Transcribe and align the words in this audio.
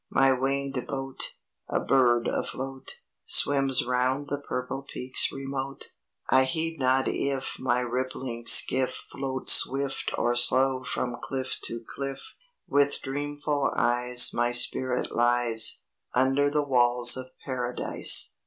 My 0.09 0.31
winged 0.33 0.87
boat, 0.87 1.35
A 1.69 1.79
bird 1.79 2.27
afloat, 2.27 2.93
Swims 3.23 3.85
round 3.85 4.29
the 4.29 4.41
purple 4.41 4.83
peaks 4.91 5.31
remote. 5.31 5.91
"'I 6.31 6.43
heed 6.45 6.79
not 6.79 7.07
if 7.07 7.57
My 7.59 7.81
rippling 7.81 8.47
skiff 8.47 8.95
Float 9.11 9.47
swift 9.47 10.09
or 10.17 10.33
slow 10.33 10.83
from 10.83 11.17
cliff 11.21 11.57
to 11.65 11.85
cliff; 11.95 12.33
With 12.67 12.99
dreamful 13.03 13.73
eyes 13.75 14.31
My 14.33 14.51
spirit 14.51 15.11
lies, 15.11 15.83
Under 16.15 16.49
the 16.49 16.65
walls 16.65 17.15
of 17.15 17.27
Paradise.'" 17.45 18.33